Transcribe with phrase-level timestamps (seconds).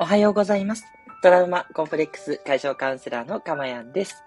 [0.00, 0.84] おはようございます。
[1.24, 4.22] トラウマコンプレックス解消カウンセラーのかまやんです。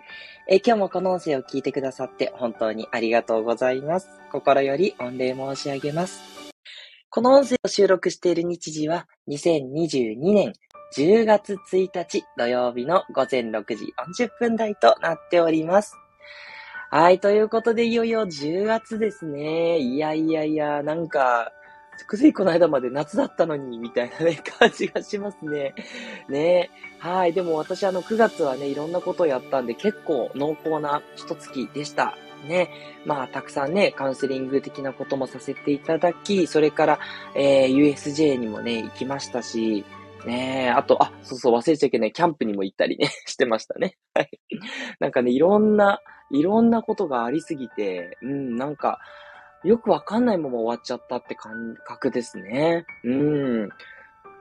[0.49, 4.09] え今日もこの音声を聞いてくださって本当にありがとうございます。
[4.33, 6.19] 心より御礼申し上げます。
[7.09, 10.51] この音声を収録している日時は2022年
[10.97, 13.93] 10月1日土曜日の午前6時
[14.25, 15.95] 40分台となっております。
[16.89, 19.79] はい、ということでいよいよ10月ですね。
[19.79, 21.53] いやいやいや、なんか、
[21.97, 25.73] ついこの間まで夏だったのに、みたいなね、 感じがしますね。
[26.27, 27.33] ねはい。
[27.33, 32.17] でも私あの9月はね、いろんなことをやったんで、結構濃厚な一月でした。
[32.47, 32.69] ね。
[33.05, 36.99] まあ、たくさんね、カウンセリング的なこともさせていただき、それから、
[37.35, 39.85] えー、USJ にもね、行きましたし、
[40.25, 43.97] ねあと、あ、そうそう、忘れちゃいけない、キャンプにも行ったりね、 してましたね。
[44.13, 44.29] はい。
[44.99, 48.99] なんかね、いろんな、いろんなことがありすぎて、うん、なんか、
[49.63, 52.85] よくわかんないまま終わっちゃったって感覚ですね。
[53.03, 53.69] うん。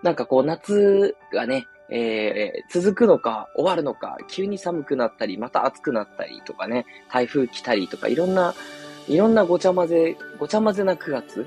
[0.02, 8.54] なんかこう夏がね、えー、続くのか終わるのか、急に寒くなったり、また暑くなったりとかね、台風来たりとか、いろんな、
[9.08, 11.46] いろんなごちゃ混ぜ、ごちゃ混ぜな9月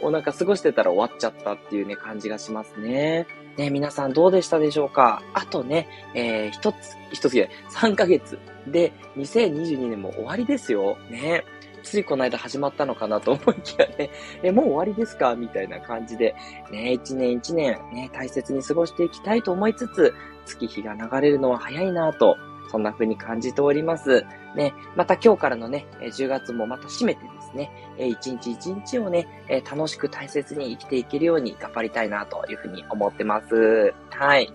[0.00, 3.26] をなんか過ごしてたら終わっちゃったっていうね、感じがしますね。
[3.56, 5.22] ね、皆さんどうでしたでしょうか？
[5.34, 6.76] あとね、えー、一つ、
[7.10, 10.98] 一つで3ヶ月で2022年も終わりですよ。
[11.10, 11.44] ね。
[11.86, 14.10] ついこの間始まったのかなと思いきやね、
[14.42, 15.34] え、もう終わりですか？
[15.36, 16.34] みたいな感じで、
[16.70, 20.12] ね、一年一年、ね、大切に過ごしていきたいと思いつつ、
[20.44, 22.36] 月日が流れるのは早いなと、
[22.68, 24.26] そんな風に感じております。
[24.56, 29.28] ね、また今日からのね、10月もまた締めてですね、一日一日をね、
[29.70, 33.94] 楽しく大切に生きていけるように頑張りたいなという風に思ってます。
[34.10, 34.52] はい。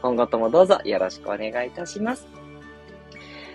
[0.00, 2.41] 今後ともどうぞよろしくお願いいたします。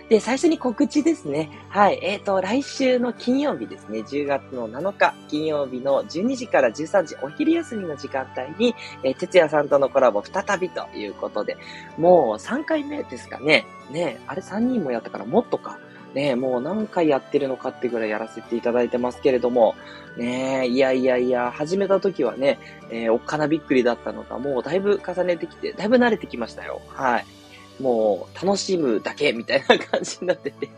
[0.08, 1.50] で、最初に告知ですね。
[1.68, 1.98] はい。
[2.02, 4.00] えっ、ー、と、来週の金曜日ですね。
[4.00, 11.58] 10月の7日、金曜日の12時から13時、お昼休みの時間帯に、えー、哲也さんとのコラボ再びということで、
[11.98, 13.66] もう3回目ですかね。
[13.90, 15.78] ねあれ3人もやったからもっとか。
[16.14, 19.74] ねもう何回やってるのかってぐらいやらせていただいてますけれども、
[20.16, 22.58] ねいやいやいや、始めた時はね、
[22.90, 26.80] えー、おっかなびっくりだったのが、もうだいぶ重ねてきて、だいぶ慣れてきましたよ。
[26.88, 27.26] はい。
[27.80, 30.68] もう楽しむだけみたいな感じになってて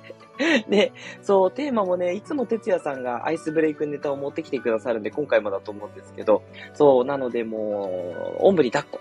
[0.68, 6.42] で、そう、テーマもね、いつも哲也さんがアイスブレイクネタを持ってきてくださるんで、今回もだと思うんですけど、
[6.74, 9.00] そう、なのでもう、おんぶに抱っ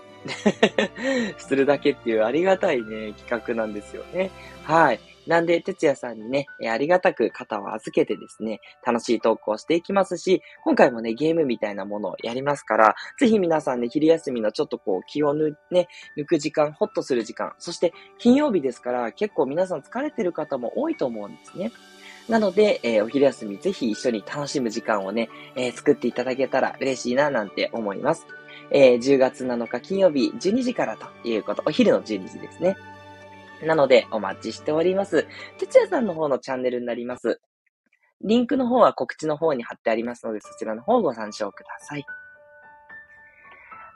[1.38, 4.30] するだけっていうありがたいね、企画なんですよね。
[4.64, 5.00] はい。
[5.26, 21.72] なんで、哲也さんにね、ありがたく肩を預けてですね、楽しいトークをしていきますし、今回もね、ゲームみたいなものをやりますから、ぜひ皆さんね、昼休みのちょっとこう、気を抜,、ね、抜く時間、ホッとする時間、そして金曜日ですから、結構皆さん疲れてる方も多いと思うんですね。
[22.28, 28.26] なので、えー、お昼休みぜひ一緒に楽しむ時間をね、えー、作っていただけたら嬉しいななんて思います。
[28.70, 32.76] えー、10月7日金曜日12時からということ、お昼の12時ですね。
[33.64, 35.26] なので、お待ちしております。
[35.58, 37.40] 哲也さんの方のチャンネルになります。
[38.22, 42.04] リンクの方は告知の方に貼ってありますので、そちらの方をご参照ください。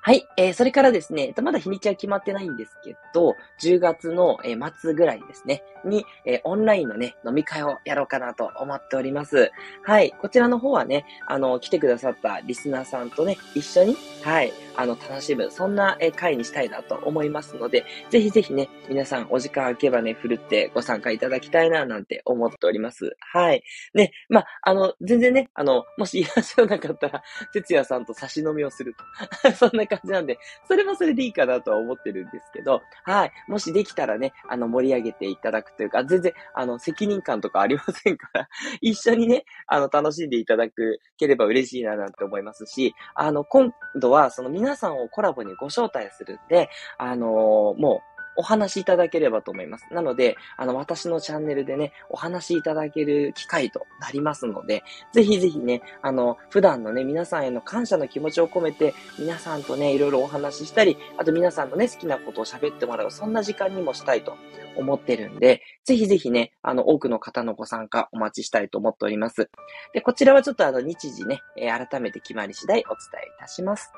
[0.07, 0.27] はい。
[0.37, 9.51] えー、それからですね、まだ日にちは決まってないんですけど、10月の、え、末ぐらいですね、に、え、オンラインのね、飲み会をやろうかなと思っております。
[9.83, 10.15] はい。
[10.21, 23.17] こちらの方はね、あの、来てくださったリスナーさんとね、一緒に、はい、あの、楽しむ、そんな、え会にしたいなと思いますので、ぜひぜひね、皆さんお時間空けばね、ふるってご参加いただきたいな、なんて思っております。
[23.19, 23.63] はい。
[23.95, 28.95] ね、まあ、あの、全然ね、あの、もしいらっしゃらなかったら、哲也さんと差し飲みをする
[29.43, 29.53] と。
[29.57, 33.33] そんな感じなんで、それもそれでいいかなとは思ってるんですけど、はい。
[33.49, 38.49] もしできたらね、あの、盛り上げていただくというか、全然、あの、責任感とかありませんから、
[38.81, 49.87] 一緒にね、あの、楽しんでいただければ嬉しいななんて思いますし、あの、今度は、その皆さんをコラボにご招待するんで、あのー、もう、お話しいただければと思います。
[49.93, 54.83] なので、あの、私のチャンネルでね、お話しいただける機会となりますので、
[55.13, 64.37] ぜひぜひね、あの、普段のね、皆さんへの感謝の気持ちを込めて、皆さんとね、いろいろお話ししたり、あと皆さんのね、好きなことを喋ってもらう、そんな時間にもしたいと
[64.77, 69.51] 思ってるんで、ぜひぜひね、あの、多くの方のご参加お待ちしたいと思っております。
[69.93, 73.93] で、こちらはちょっとあの、日時ね、え、改めて決まり次第お伝えいたします。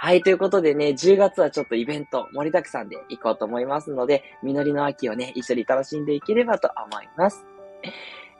[0.00, 7.44] はい、ということでね、10月はちょっとイベント盛りだくさんで行こうと思いますので、実りの秋をね、一緒に楽しんでいければと思います。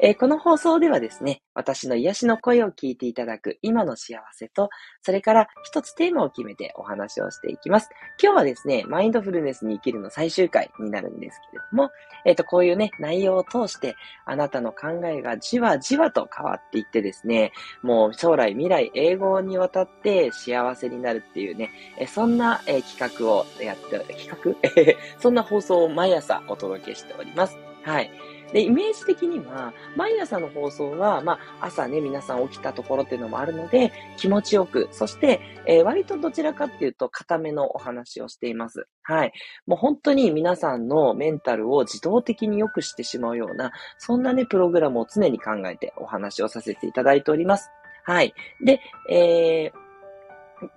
[0.00, 4.71] えー、この放送ではですね、私の癒しの声を聞いていただく今の幸せと、
[5.03, 7.91] それから一つテーマを決めてお話をしていきます。
[8.23, 11.91] 今日はですね、マインドフルネスに生きるの最終回になるんですけれども、
[12.25, 17.53] えっ、ー、と、こういうね、内容を通して、あなたの考えがじわじわと変わっていってですね、
[17.83, 24.95] もう将来未来永劫にわたって幸せになるっていうね、えそんな、え企画をやって、企画？
[25.19, 27.59] そんな放送を毎朝お届けしております。
[27.83, 28.11] はい。
[28.53, 38.87] で、イメージ的には、毎朝の放送は、まあ、朝ね、皆さん起きたところっていうのもあるので、気持ちよく、そして、えー、割とどちらかっていうと、固めのお話をしています。
[39.03, 39.33] はい。
[39.67, 47.71] もう本当に皆さんのメンタルを自動的に良くしてしまうような、そんなね、プログラムを常に考えてお話をさせていただいております。
[48.05, 48.35] はい。
[48.65, 48.81] で、
[49.11, 49.89] えー、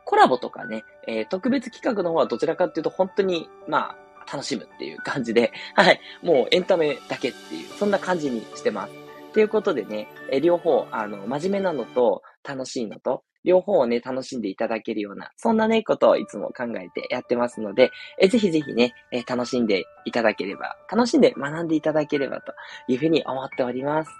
[0.05, 8.93] コラボとかね、えー、特別企画の方はどちらかっていうと、本当に、まあ、楽しむっていう感じで、 はい、もうエンタメだけっていう、そんな感じにしてます。
[9.33, 22.53] ということでね、え両方、あの、真面目なのと楽しいのと、両方をね、楽しんでいただけるような、そんなね、ことをいつも考えてやってますので、えぜひぜひね、え楽しんでいただければ、楽しんで学んでいただければと
[22.87, 24.11] いうふうに思っております。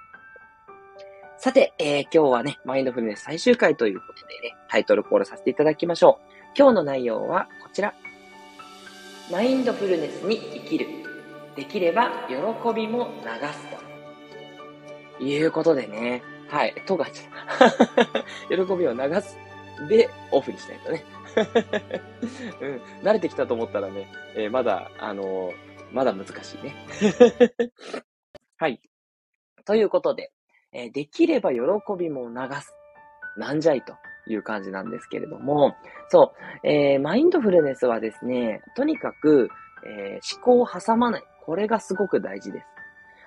[1.37, 6.31] さて、えー、今日はね、マインドフルネス最終回ということでね、タイトルコールさせていただきましょう。
[6.55, 7.95] 今日の内容はこちら。
[9.31, 10.87] マインドフルネスに生きる。
[11.55, 12.35] できれば喜
[12.73, 13.65] びも流す
[15.19, 15.23] と。
[15.23, 16.21] いうことでね。
[16.49, 16.75] はい。
[16.85, 17.21] とがち
[18.49, 19.37] 喜びを流す。
[19.87, 21.05] で、オフにしないとね。
[22.61, 22.81] うん。
[23.03, 25.53] 慣れてきたと思ったらね、えー、まだ、あのー、
[25.93, 26.75] まだ難しいね。
[28.57, 28.81] はい。
[29.63, 30.33] ということで、
[30.73, 31.59] えー、できれば喜
[31.97, 32.73] びも流す。
[33.37, 33.95] なんじゃいと。
[34.27, 35.75] いう感じなんですけれども、
[36.09, 36.33] そ
[36.63, 39.49] う、えー、マインドフルネスはですね、とにかく、
[39.85, 41.23] えー、思考を挟まない。
[41.43, 42.65] これがすごく大事です。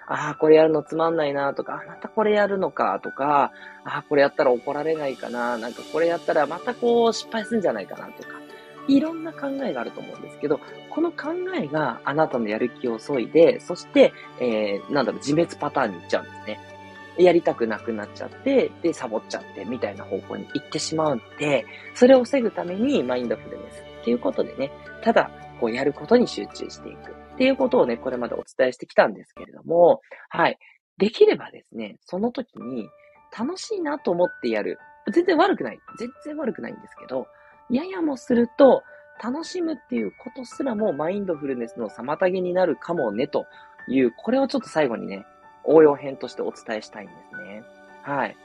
[0.06, 3.52] ああ、これやるのつまんないなとか、またこれやるのかとか、
[3.84, 8.38] ああ、これやったら怒られないかな、なんかこれやったらまたこう失敗するんじゃないかなとか、
[8.86, 16.73] いろんな考えがあると思うんですけど、この考えがあなたのやる気を削いで、そして、えー、なんだろう、自滅パターンに行っちゃうんですね。
[17.18, 21.64] やりたくなくなっちゃって、で、サボっちゃって、みたいな方向に行ってしまうんで、
[21.94, 24.70] それを防ぐためにマインドフルネスっていうことでね、
[25.02, 25.30] ただ、
[25.60, 30.58] こうやることに集中していくっていうことをね、これまでお伝えしてきたんですけれども、はい。
[30.98, 32.88] できればですね、その時に
[33.36, 34.78] 楽しいなと思ってやる。
[35.12, 35.78] 全然悪くない。
[35.98, 37.26] 全然悪くないんですけど、
[37.70, 38.82] ややもすると、
[39.22, 43.46] 楽しむっていうことすらもマインドフルネスの妨げになるかもねと
[43.88, 45.24] いう、これをちょっと最後にね、
[45.64, 47.62] 応用編としてお伝えしたいんですね。
[48.02, 48.36] はい。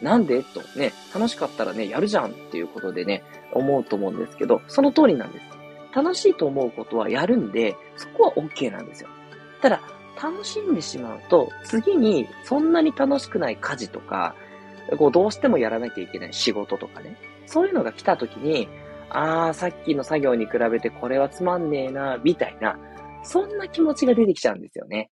[0.00, 0.42] なんで？
[0.42, 3.22] とね、楽しかったらね、やるじゃんっていうことでね、
[3.52, 5.46] 思うと思うんですけど、その通りなんです。
[5.94, 9.08] 楽しいと思うことはやるんで、そこは OK なんですよ。
[9.60, 9.80] ただ、
[10.20, 14.34] 楽しんでしまうと、次にそんなに楽しくない家事とか、
[14.98, 17.16] こうどうしてもやらなきゃいけない仕事とかね、
[17.46, 18.68] そういうのが来た時に、
[19.10, 22.76] ああ、さっきの作業に比べてこれはつまんねえな、みたいな、
[23.22, 25.10] そんな気持ちが出てきちゃうんですよね。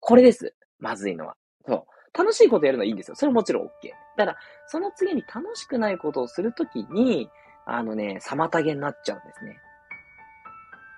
[0.00, 0.54] これです。
[0.78, 1.36] まずいのは。
[1.66, 2.18] そう。
[2.18, 3.14] 楽しいことやるのはいいんですよ。
[3.14, 3.68] それもちろん OK。
[4.16, 4.36] ただ、
[4.66, 7.28] その次に楽しくないことをするときに、
[7.66, 9.58] あのね、妨げになっちゃうんですね。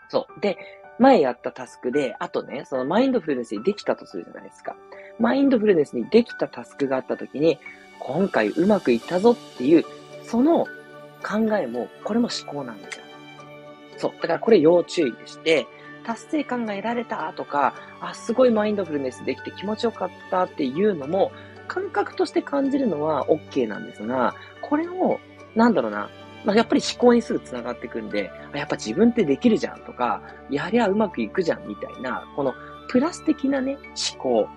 [0.08, 0.40] そう。
[0.40, 0.56] で、
[0.98, 4.76] 前やったタスクで、あとね、そのマインドフルネスにできたとするじゃないですか。
[5.18, 7.58] マインドフルネスにできたタスクがあったときに、
[7.98, 9.84] 今回うまくいったぞっていう、
[10.24, 10.66] その
[11.22, 13.04] 考えも、これも思考なんですよ。
[13.96, 14.12] そう。
[14.20, 15.66] だからこれ要注意でして、
[16.08, 21.32] 達成感が得られたとか、あ、すごいマインドフルネスできて気持ちよかったっていうのも、
[21.66, 25.20] 感覚として感じるのは OK なんですが、これを、
[25.54, 26.08] なんだろうな、
[26.46, 32.54] まあ、やっぱり思考にすぐ繋がっていくんで、やっぱ自分ってできるじゃんとか、やりゃうまくいくじゃんみたいな、この
[32.88, 33.76] プラス的なね、
[34.12, 34.48] 思考。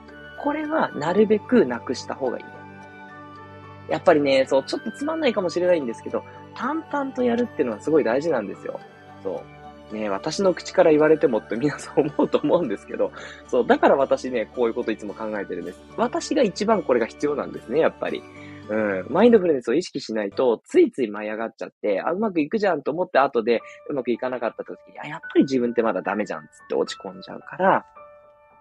[0.41, 3.91] これはなるべくなくした方がいい。
[3.91, 6.23] やっぱりね、そう、ちょっとつまんないかもしれないんですけど、
[6.55, 8.79] 淡々とやるっていうのはすごい大事なんですよ。
[9.21, 9.60] そう。
[9.91, 13.12] ね、私の口から言われてもって皆さん思うと思うんですけど、
[13.48, 15.79] そう、だから私ね、こういうこといつも考えてるんです。
[15.98, 18.24] 私が一番これが必要なんですね、やっぱり。
[18.69, 19.05] うん。
[19.10, 27.86] マインドフルネスを意識しないと、ついつい舞い上がっちゃって、あ、うまくいくじゃんと思って後でうまくいかなかった時に、あ、やっぱり自分ってまだダメじゃんつって落ち込んじゃうから、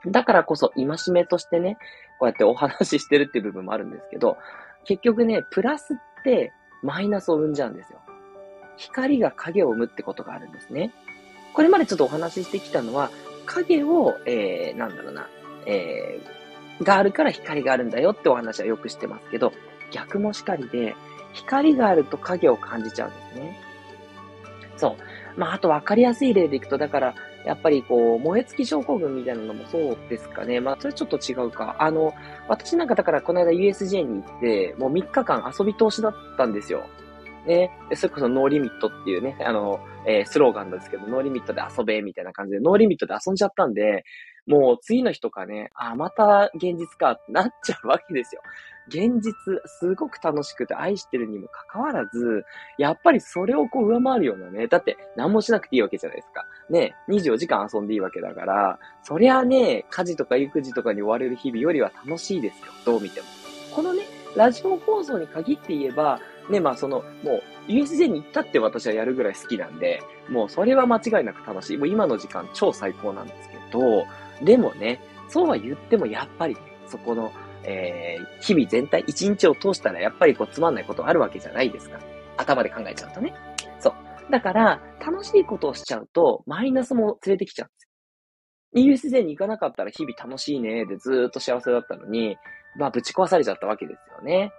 [0.07, 1.77] だからこそ、戒めとしてね、
[2.19, 4.37] こうやってお話ししてるっていう部分もあるんですけど、
[4.85, 8.01] 結局ね、プラスってマイナスを生んじゃうんですよ。
[8.77, 10.93] 光が影を生むってことがあるんですね。
[11.53, 13.11] これまでちょっとお話ししてきたのは、
[13.47, 15.29] 影を、えー、なんだろうな、
[15.67, 19.53] えー、があるから光があるんだよってお話はよくしてますけど、
[19.91, 20.95] 逆もしかりで、
[21.33, 23.61] 光があると影を感じちゃうんですね。
[24.77, 24.97] そ
[25.37, 25.39] う。
[25.39, 27.15] まあ、あと分かりやすい例でいくと、だから、
[27.45, 30.61] やっぱりこう、燃え尽き症候群みたいなのもそうですかね。
[30.61, 31.77] まあ、それちょっと違うか。
[31.79, 32.15] あの、
[32.49, 36.85] 私なんかだからこの間 USJ に行って、もう3日間遊び通しだったんですよ。
[37.47, 37.71] ね。
[37.95, 44.05] それこそ no limit っていうね、あの、えー、スローガンなんですけど、 no limit で遊べ、みたいな感じで、 no limit で遊んじゃったんで、
[44.47, 48.43] もう次の日とかね、あ、また現実かってなっちゃうわけですよ。
[48.89, 49.35] 現実、
[49.67, 52.45] すごく楽しくて愛してるにもかかわらず、
[52.77, 56.47] やっぱりそれをこう上回るようなね、だって何もしなくていいわけじゃないですか。
[56.69, 62.73] ね、24時間遊んでいいわけだから、そりゃね、家事とか育児とかに追われる日々よりは楽しいですよ。
[62.85, 63.27] どう見ても。
[63.75, 64.03] このね、
[64.37, 71.77] ラジオ放送に限って言えば、ね、まあその、もう、USJ に行ったって私はやるぐらい好きなんで、もうそれは間違いなく楽しい。
[71.77, 74.07] もう今の時間超最高なんですけど、
[74.43, 81.99] でもね、そうは言ってもやっぱり、そこの、えー、日々全体、一日を通したらやっぱりこうつまんないことあるわけじゃないですか。
[82.37, 83.35] 頭で考えちゃうとね。
[83.79, 84.33] そう。
[84.33, 87.91] だから、楽しいことをしちゃうと、マイナスも連れてきちゃうんですよ。
[88.73, 92.37] USJ に行かなかったら日々楽しいねでずーっと幸せだったのに、
[92.77, 94.53] まあぶち壊されちゃったわけですよね。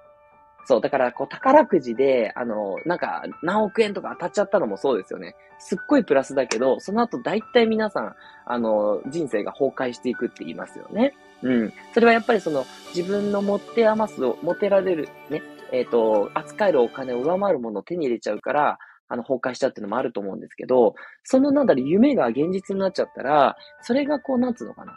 [0.65, 5.35] そう、だから、こう、宝くじで、あの、なんか、何億円とか当たっちゃったのもそうですよね。
[5.59, 8.15] すっごいプラスだけど、その後、大体皆さん、
[8.45, 11.15] あの、人生が崩壊していくって言いますよね。
[11.43, 11.73] うん。
[11.93, 12.65] それはやっぱりその、
[12.95, 15.41] 自分の持って余すを、持てられる、ね、
[15.71, 24.93] えっ、ー、と、扱えるお金を上回るものを手に入れちゃうから、あの、崩壊したっていうのもあると思うんですけど、そのなんだろ、夢が現実になっちゃったら、それがこう、なんつうのかな。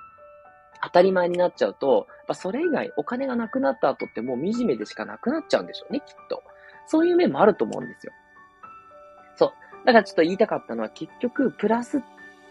[0.85, 6.43] 当たり前になっちゃうと、まそれ以外お金がなくなった後ってもう惨めでしかなくなっちゃうんでしょうね、きっと。
[6.87, 8.13] そういう面もあると思うんですよ。
[9.37, 9.87] そう。
[9.87, 12.03] だからちょっと言いたかったのは結局、プラスっ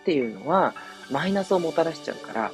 [0.06, 0.74] ていうのは
[1.12, 2.52] マイナスをもたらしちゃうから、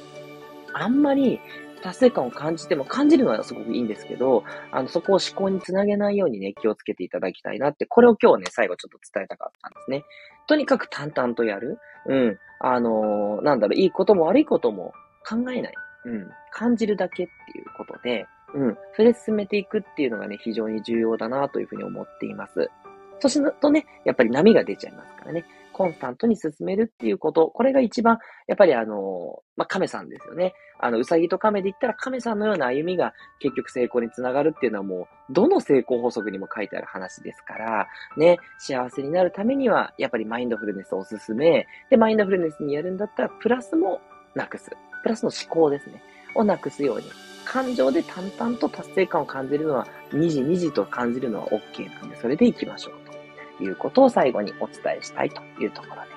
[0.72, 1.40] あんまり
[1.82, 10.04] 達成感を感じても、感じるのはすごくいいんですけど、あの、そこを思考につなげないようにね、気をつけていただきたいなって、これを今日ね、最後ちょっと伝えたかったんですね。
[10.46, 11.78] とにかく淡々とやる。
[12.06, 12.38] うん。
[12.60, 14.92] あのー、なんだろう、いいことも悪いことも
[15.26, 15.74] 考えない。
[16.04, 16.30] うん。
[16.50, 18.78] 感じるだけっていうことで、うん。
[18.94, 22.70] それで進めていくっていうのがね、非常に重要だなというふうに思っています。
[23.20, 25.44] そうするとね、やっぱり波が出ちゃいますからね。
[25.72, 30.52] コンスタントに進めるっていうこと、これが一番、やっぱりあの、まあ、亀さんですよね。
[30.78, 41.66] あの、うさぎと亀で言ったら亀さんのような歩みが結局成功につながるっていうのはもう、どの成功法則にも書いてある話ですから、ね、幸せになるためには、やっぱりマインドフルネスをおすすめ。
[41.88, 44.00] で、マインドフルネスにやるんだったら、プラスも
[44.34, 44.70] なくす。
[45.02, 46.02] プラスの思考ですね。
[46.34, 47.04] をなくすように。
[47.44, 52.94] 感情で淡々と達成感を感じるのは、にじにじと感じるのは OK なんで、それで行きましょう
[53.58, 56.10] ということを最後にお伝えしたいというところです。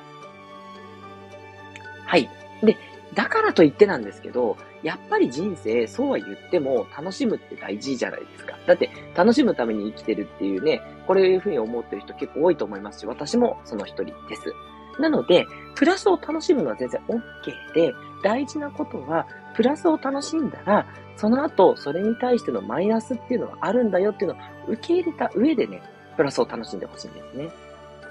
[2.06, 2.30] はい。
[2.62, 2.78] で、
[3.16, 8.58] だからといってなんですけど、やっぱり人生、そうは言っても楽しむって大事じゃないですか。
[8.68, 14.54] だって、楽しむために生きてるっていうね、これいうふうに思ってる人結構多いと思いますし、私もその一人です。
[15.00, 20.86] なので、プラスを楽しむのは全然 OK で、大事なことは、プラスを楽しんだら、
[21.18, 25.82] その後、それに対してのマイナスっていうのはあるんだよっていうのを受け入れた上でね、
[26.16, 27.50] プラスを楽しんでほしいんですね。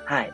[0.04, 0.32] はい。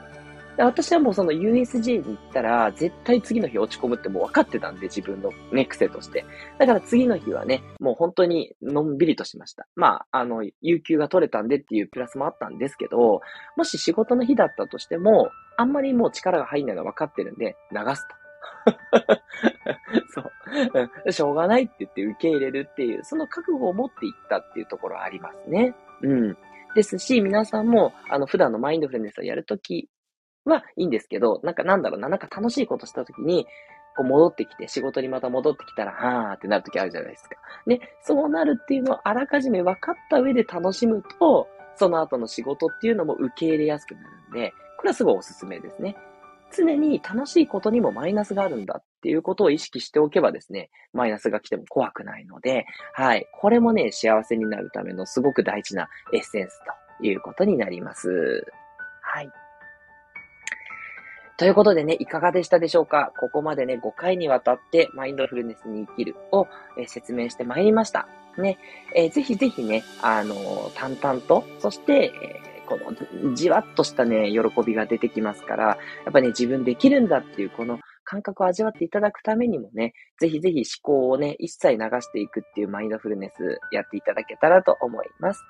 [0.64, 6.24] 私はもうその USJ に行ったら、絶対次の日落ち込むってもう分かってたんで、自分のね、癖として。
[6.58, 9.66] だから次の日はね、もう本当にのんびりとしました。
[9.76, 13.20] まあ、あの、有給が取れたんでっていうプラスもあったんですけど、
[13.56, 18.18] もし仕事の日だったとしても、あんまりもう力が入んないのが分かってるんで、流すと。
[20.10, 20.22] そ
[21.06, 21.12] う。
[21.12, 25.74] しょうがないって言って受け入れるっていう、その覚悟を持っていったっていうところはありますね。
[26.02, 26.36] うん。
[26.74, 29.88] ですし、皆さんも、あの、普段のマインドフルネスをやるとき
[30.48, 33.46] はいいんですけど、なんかなんだろうな、なんか楽しいことしたときに、
[33.96, 37.36] こう戻ってきて、仕事にまた戻ってきたら、はーってなるときあるじゃないですか。
[37.66, 45.96] ね、そうなるっていうのをあらかじめ分かった上で楽しむと、その後の仕事っていうのも受け入れやすくなるんで、これはすごいおすすめですね。
[46.56, 53.26] 常に楽しいことにもマイナスがあるんだっていうことを意識しておけばですね、マイナスが来ても怖くないので、はい。
[53.40, 56.60] これもね、幸せになるためのすごく大事なエッセンス
[57.00, 58.46] ということになります。
[59.02, 59.30] はい。
[61.38, 63.12] ということでね、いかがでしたでしょうか？
[63.16, 68.08] ここまでね、5回にわたってマインドフルネスに生きるを、え説明してまいりました。
[68.36, 68.58] ね、
[68.94, 72.76] えー、ぜひぜひね、あのー、淡々と、そして、えー、こ
[73.22, 75.76] の、じわっとしたね、喜びが出てきますから、や
[76.10, 85.44] っぱね、自分できるんだっていう、この感覚を味わっていただくためにもね、ぜひぜひ思考をね、一切流していくっていうマインドフルネスやっていただけたらと思います。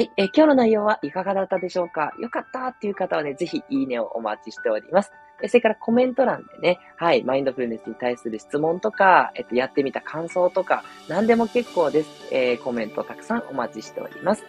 [0.00, 2.14] はい、えー、今日の内容はいかがだったでしょうか？
[2.18, 5.12] よかったっていう方はね、ぜひいいねをお待ちしております。
[5.42, 12.08] えそれからコメント欄でね、はい、マインドフルネスに対する質問とか、えっと、やってみた感想とか、何でも結構です。
[12.32, 14.46] えー、コメントたくさんお待ちしております。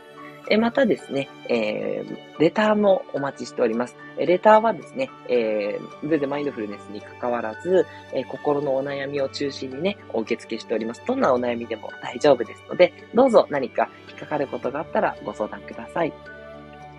[0.51, 3.95] えまたですね、えー、レターもお待ちしております。
[4.17, 11.01] レターはですね、えー、全然マインドフルネスに関わらず、えー、心のお悩みを中心にね、お受け付けしております。
[11.07, 16.11] どんなお悩みでも大丈夫ですので、どうぞ何か引っかかることがあったらご相談ください。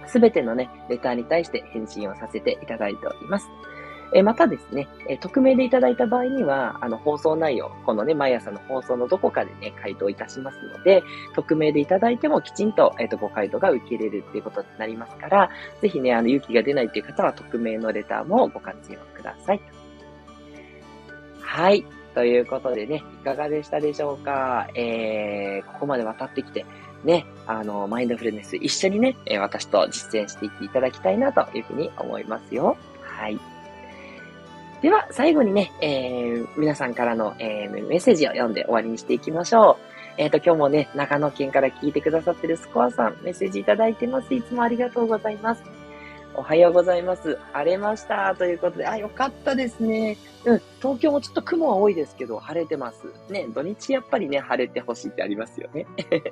[0.06, 3.50] すべてのね、レターに対して返信をさせていただいております。
[4.14, 11.02] えまたですね、え匿名でいただいた場合には、あの、放送内容、このね、毎朝の放送のどこかでね、回答いたしますので、
[11.34, 15.50] 匿名でいただいてもきちんと、えっ、と、ご回答が受けれるっていうことになりますから、
[15.80, 19.60] ぜひね、あの、勇気が出ないっていう方は、匿名のレターもご活用ください。
[21.40, 21.84] はい。
[22.14, 24.68] ということでね、いかがでしたでしょうか？
[24.74, 26.66] えー、ここまで渡ってきて、
[27.04, 32.76] ね、あの、マインドフルネス一緒にね、私と実践していっていただきたいなというふうに思いますよ。
[33.02, 33.38] はい。
[34.82, 39.92] では、最後にね、えー、皆さんからの、えー、メッセージを読んで終わりにしていきましょう。
[40.18, 44.34] えっ、ー、と、今日もね、長野県から聞いてくださってるスコアさん、メッセージいただいてます。
[44.34, 45.62] いつもありがとうございます。
[46.34, 47.38] おはようございます。
[47.52, 48.34] 晴れました。
[48.36, 50.16] ということで、あ、よかったですね。
[50.44, 53.04] うん、東京もちょっと雲は多いですけど、晴れてます。
[53.28, 55.86] ね、土日やっぱりね、晴れてほしいってありますよね。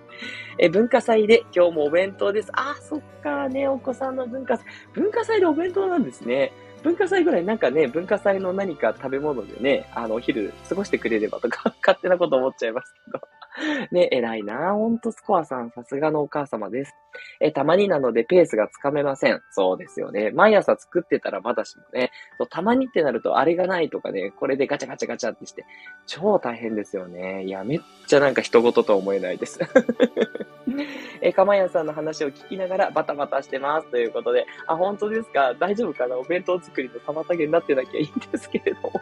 [0.58, 2.50] え、文化祭で今日もお弁当です。
[2.54, 4.66] あ、そっかね、お子さんの文化祭。
[4.94, 6.52] 文化祭でお弁当なんですね。
[6.82, 13.20] 文化祭ぐらいなんかね、文化祭の何か食べ物でね、あの、お昼過ごしてくれればとか、勝手なこと思っちゃいますけど。
[13.90, 16.94] ね、偉いなほんとスコアさん、さすがのお母様です。
[17.40, 19.40] え、たまになのでペースがつかめません。
[19.50, 20.30] そうですよね。
[20.30, 25.64] 毎朝作ってたらまだしもね、そうたまにってなるとあれがないとかね、これでガチャガチャガチャってして、
[26.06, 27.42] 超大変ですよね。
[27.44, 29.58] いや、めっちゃなんか人事と思えないです。
[31.20, 33.88] え、かまやさんの話を聞きながらバタバタしてます。
[33.90, 35.54] ということで、あ、本当ですか？
[35.58, 36.16] 大丈夫かな？
[36.16, 38.92] お弁当作りの妨げになってなきゃいいんですけれども。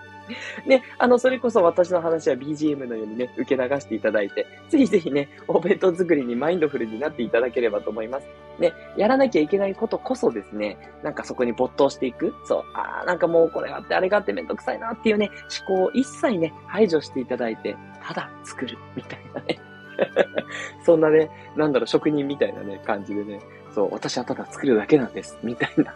[0.69, 8.27] ね、あの、それこそ私の話は BGM のようにね、受け流していただいて、ぜひぜひね、お弁当作りにマインドフルになっていただければと思います。
[8.59, 12.35] ね、やらなきゃいけないことこそですね、なんかそこに没頭していく。
[12.45, 15.31] そう、ああ、なんかもうこれがあってあれがあってめんどくさいなっていうね、
[15.67, 17.75] 思考を一切ね、排除していただいて、
[18.07, 19.59] ただ作る、みたいなね。
[20.85, 23.41] そんなね、なんだろう、職人みたいなね、感じでね、
[23.75, 25.95] そう、私はただ作るだけなんです、みたいな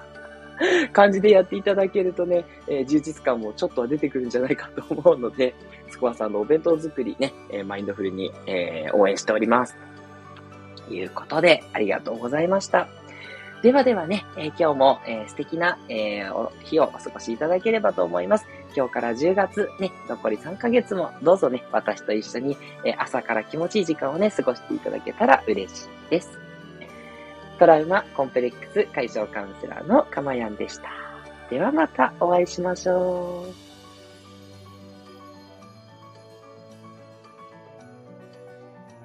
[0.93, 5.55] 感じでやっていただけるとね、えー、充実感もちょっとは出てくるんじゃないかと思うので、
[5.91, 9.77] スコアさんのお弁当作りね、えー、マインドフルに、えー、応援しております。
[10.89, 12.89] ということで、ありがとうございました。
[13.63, 16.25] ではではね、え今日も、え素敵な、え
[16.65, 18.47] 日をお過ごしいただければと思います。
[18.77, 26.42] 今日から10月ね、残り3ヶ月もどうぞね、私と一緒に、え朝から気持ちいい時間をね、過ごしていただけたら嬉しいです。
[27.63, 30.91] トラウマコンプレックス解消カウンセラーのかまやんでした。
[31.49, 33.72] ではまたお会いしましょう。